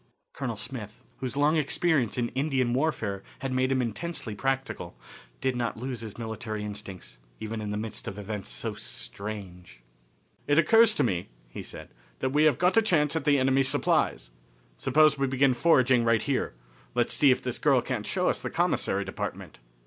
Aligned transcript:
Colonel 0.33 0.57
Smith, 0.57 1.03
whose 1.17 1.37
long 1.37 1.57
experience 1.57 2.17
in 2.17 2.29
Indian 2.29 2.73
warfare 2.73 3.21
had 3.41 3.53
made 3.53 3.71
him 3.71 3.83
intensely 3.83 4.33
practical, 4.33 4.97
did 5.41 5.55
not 5.55 5.77
lose 5.77 6.01
his 6.01 6.17
military 6.17 6.63
instincts, 6.65 7.19
even 7.39 7.61
in 7.61 7.69
the 7.69 7.77
midst 7.77 8.07
of 8.07 8.17
events 8.17 8.49
so 8.49 8.73
strange. 8.73 9.81
"It 10.47 10.57
occurs 10.57 10.95
to 10.95 11.03
me," 11.03 11.27
he 11.49 11.61
said, 11.61 11.89
"that 12.17 12.31
we 12.31 12.45
have 12.45 12.57
got 12.57 12.77
a 12.77 12.81
chance 12.81 13.15
at 13.15 13.25
the 13.25 13.37
enemies' 13.37 13.67
supplies. 13.69 14.31
Suppose 14.75 15.19
we 15.19 15.27
begin 15.27 15.53
foraging 15.53 16.03
right 16.03 16.23
here. 16.23 16.55
Let's 16.95 17.13
see 17.13 17.29
if 17.29 17.43
this 17.43 17.59
girl 17.59 17.79
can't 17.83 18.07
show 18.07 18.27
us 18.27 18.41
the 18.41 18.49
commissary 18.49 19.05
department." 19.05 19.59